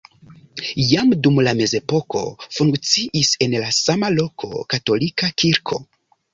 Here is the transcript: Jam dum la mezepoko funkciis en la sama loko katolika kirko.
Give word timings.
Jam 0.91 1.11
dum 1.27 1.37
la 1.47 1.53
mezepoko 1.59 2.23
funkciis 2.57 3.31
en 3.47 3.55
la 3.67 3.71
sama 3.83 4.13
loko 4.17 4.53
katolika 4.77 5.33
kirko. 5.45 5.83